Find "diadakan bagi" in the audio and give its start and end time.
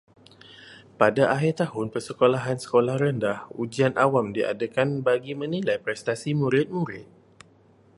4.37-5.33